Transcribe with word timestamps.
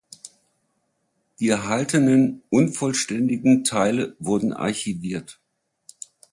Die 1.39 1.49
erhaltenen, 1.49 2.41
unvollständigen 2.49 3.63
Teile 3.63 4.15
wurden 4.17 4.51
archiviert. 4.51 5.39